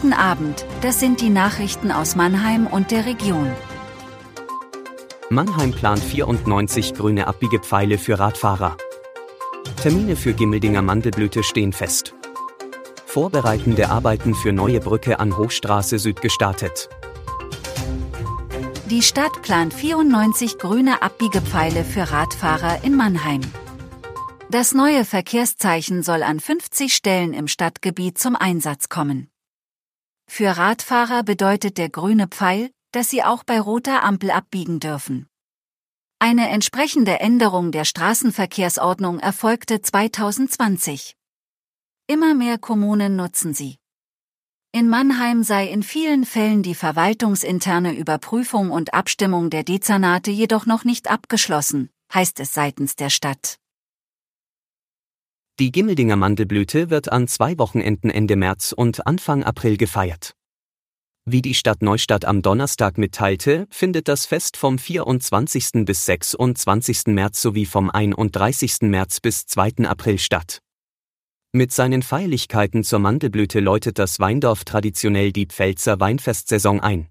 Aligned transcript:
Guten 0.00 0.12
Abend, 0.12 0.64
das 0.80 1.00
sind 1.00 1.20
die 1.20 1.28
Nachrichten 1.28 1.90
aus 1.90 2.14
Mannheim 2.14 2.68
und 2.68 2.92
der 2.92 3.04
Region. 3.04 3.50
Mannheim 5.28 5.72
plant 5.72 5.98
94 5.98 6.94
grüne 6.94 7.26
Abbiegepfeile 7.26 7.98
für 7.98 8.16
Radfahrer. 8.16 8.76
Termine 9.82 10.14
für 10.14 10.34
Gimmeldinger 10.34 10.82
Mandelblüte 10.82 11.42
stehen 11.42 11.72
fest. 11.72 12.14
Vorbereitende 13.06 13.90
Arbeiten 13.90 14.36
für 14.36 14.52
neue 14.52 14.78
Brücke 14.78 15.18
an 15.18 15.36
Hochstraße 15.36 15.98
Süd 15.98 16.20
gestartet. 16.20 16.88
Die 18.86 19.02
Stadt 19.02 19.42
plant 19.42 19.74
94 19.74 20.58
grüne 20.58 21.02
Abbiegepfeile 21.02 21.82
für 21.82 22.12
Radfahrer 22.12 22.84
in 22.84 22.94
Mannheim. 22.94 23.40
Das 24.48 24.74
neue 24.74 25.04
Verkehrszeichen 25.04 26.04
soll 26.04 26.22
an 26.22 26.38
50 26.38 26.94
Stellen 26.94 27.34
im 27.34 27.48
Stadtgebiet 27.48 28.16
zum 28.16 28.36
Einsatz 28.36 28.88
kommen. 28.88 29.28
Für 30.28 30.56
Radfahrer 30.56 31.24
bedeutet 31.24 31.78
der 31.78 31.88
grüne 31.88 32.28
Pfeil, 32.28 32.70
dass 32.92 33.10
sie 33.10 33.24
auch 33.24 33.42
bei 33.44 33.58
roter 33.58 34.04
Ampel 34.04 34.30
abbiegen 34.30 34.78
dürfen. 34.78 35.26
Eine 36.20 36.48
entsprechende 36.50 37.18
Änderung 37.18 37.72
der 37.72 37.84
Straßenverkehrsordnung 37.84 39.18
erfolgte 39.18 39.80
2020. 39.80 41.16
Immer 42.06 42.34
mehr 42.34 42.58
Kommunen 42.58 43.16
nutzen 43.16 43.54
sie. 43.54 43.76
In 44.70 44.88
Mannheim 44.88 45.42
sei 45.42 45.66
in 45.68 45.82
vielen 45.82 46.24
Fällen 46.24 46.62
die 46.62 46.74
verwaltungsinterne 46.74 47.94
Überprüfung 47.96 48.70
und 48.70 48.94
Abstimmung 48.94 49.50
der 49.50 49.64
Dezernate 49.64 50.30
jedoch 50.30 50.66
noch 50.66 50.84
nicht 50.84 51.10
abgeschlossen, 51.10 51.90
heißt 52.12 52.38
es 52.40 52.52
seitens 52.52 52.94
der 52.94 53.10
Stadt. 53.10 53.58
Die 55.60 55.72
Gimmeldinger 55.72 56.14
Mandelblüte 56.14 56.88
wird 56.88 57.10
an 57.10 57.26
zwei 57.26 57.58
Wochenenden 57.58 58.10
Ende 58.10 58.36
März 58.36 58.70
und 58.70 59.08
Anfang 59.08 59.42
April 59.42 59.76
gefeiert. 59.76 60.36
Wie 61.24 61.42
die 61.42 61.54
Stadt 61.54 61.82
Neustadt 61.82 62.24
am 62.24 62.42
Donnerstag 62.42 62.96
mitteilte, 62.96 63.66
findet 63.68 64.06
das 64.06 64.24
Fest 64.24 64.56
vom 64.56 64.78
24. 64.78 65.84
bis 65.84 66.06
26. 66.06 67.08
März 67.08 67.42
sowie 67.42 67.66
vom 67.66 67.90
31. 67.90 68.82
März 68.82 69.18
bis 69.18 69.46
2. 69.46 69.88
April 69.88 70.20
statt. 70.20 70.60
Mit 71.50 71.72
seinen 71.72 72.02
Feierlichkeiten 72.02 72.84
zur 72.84 73.00
Mandelblüte 73.00 73.58
läutet 73.58 73.98
das 73.98 74.20
Weindorf 74.20 74.64
traditionell 74.64 75.32
die 75.32 75.46
Pfälzer 75.46 75.98
Weinfestsaison 75.98 76.78
ein. 76.78 77.08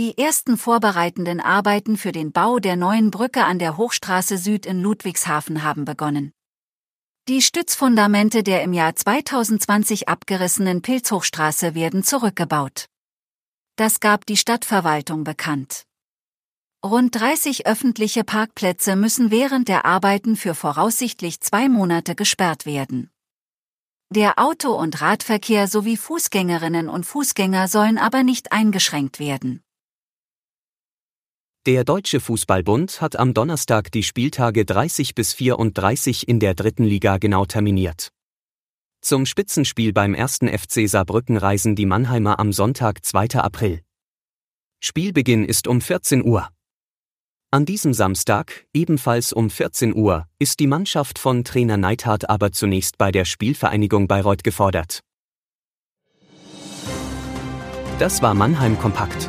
Die 0.00 0.16
ersten 0.16 0.56
vorbereitenden 0.56 1.40
Arbeiten 1.40 1.98
für 1.98 2.10
den 2.10 2.32
Bau 2.32 2.58
der 2.58 2.74
neuen 2.74 3.10
Brücke 3.10 3.44
an 3.44 3.58
der 3.58 3.76
Hochstraße 3.76 4.38
Süd 4.38 4.64
in 4.64 4.80
Ludwigshafen 4.80 5.62
haben 5.62 5.84
begonnen. 5.84 6.32
Die 7.28 7.42
Stützfundamente 7.42 8.42
der 8.42 8.62
im 8.62 8.72
Jahr 8.72 8.96
2020 8.96 10.08
abgerissenen 10.08 10.80
Pilzhochstraße 10.80 11.74
werden 11.74 12.02
zurückgebaut. 12.02 12.86
Das 13.76 14.00
gab 14.00 14.24
die 14.24 14.38
Stadtverwaltung 14.38 15.22
bekannt. 15.22 15.84
Rund 16.82 17.20
30 17.20 17.66
öffentliche 17.66 18.24
Parkplätze 18.24 18.96
müssen 18.96 19.30
während 19.30 19.68
der 19.68 19.84
Arbeiten 19.84 20.34
für 20.36 20.54
voraussichtlich 20.54 21.42
zwei 21.42 21.68
Monate 21.68 22.14
gesperrt 22.14 22.64
werden. 22.64 23.10
Der 24.08 24.38
Auto- 24.38 24.80
und 24.80 25.02
Radverkehr 25.02 25.68
sowie 25.68 25.98
Fußgängerinnen 25.98 26.88
und 26.88 27.04
Fußgänger 27.04 27.68
sollen 27.68 27.98
aber 27.98 28.22
nicht 28.22 28.50
eingeschränkt 28.52 29.18
werden. 29.18 29.62
Der 31.66 31.84
Deutsche 31.84 32.20
Fußballbund 32.20 33.02
hat 33.02 33.16
am 33.16 33.34
Donnerstag 33.34 33.92
die 33.92 34.02
Spieltage 34.02 34.64
30 34.64 35.14
bis 35.14 35.34
34 35.34 36.26
in 36.26 36.40
der 36.40 36.54
dritten 36.54 36.84
Liga 36.84 37.18
genau 37.18 37.44
terminiert. 37.44 38.08
Zum 39.02 39.26
Spitzenspiel 39.26 39.92
beim 39.92 40.14
ersten 40.14 40.48
FC 40.48 40.88
Saarbrücken 40.88 41.36
reisen 41.36 41.76
die 41.76 41.84
Mannheimer 41.84 42.38
am 42.38 42.54
Sonntag 42.54 43.04
2. 43.04 43.40
April. 43.40 43.82
Spielbeginn 44.82 45.44
ist 45.44 45.68
um 45.68 45.82
14 45.82 46.24
Uhr. 46.24 46.48
An 47.50 47.66
diesem 47.66 47.92
Samstag, 47.92 48.64
ebenfalls 48.72 49.34
um 49.34 49.50
14 49.50 49.94
Uhr, 49.94 50.26
ist 50.38 50.60
die 50.60 50.66
Mannschaft 50.66 51.18
von 51.18 51.44
Trainer 51.44 51.76
Neidhardt 51.76 52.30
aber 52.30 52.52
zunächst 52.52 52.96
bei 52.96 53.12
der 53.12 53.26
Spielvereinigung 53.26 54.08
Bayreuth 54.08 54.44
gefordert. 54.44 55.00
Das 57.98 58.22
war 58.22 58.32
Mannheim 58.32 58.78
Kompakt 58.78 59.28